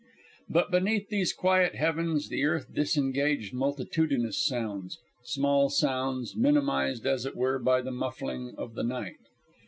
But 0.49 0.71
beneath 0.71 1.09
these 1.09 1.31
quiet 1.31 1.75
heavens 1.75 2.27
the 2.29 2.43
earth 2.43 2.73
disengaged 2.73 3.53
multitudinous 3.53 4.43
sounds 4.43 4.97
small 5.23 5.69
sounds, 5.69 6.35
minimized 6.35 7.05
as 7.05 7.23
it 7.27 7.35
were 7.35 7.59
by 7.59 7.81
the 7.83 7.91
muffling 7.91 8.55
of 8.57 8.73
the 8.73 8.83
night. 8.83 9.17